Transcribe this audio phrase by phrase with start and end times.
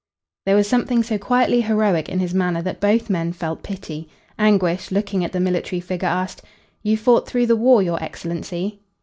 [0.47, 4.09] There was something so quietly heroic in his manner that both men felt pity.
[4.39, 6.41] Anguish, looking at the military figure, asked:
[6.81, 8.79] "You fought through the war, your excellency?"